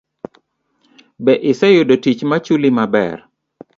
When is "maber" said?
2.77-3.17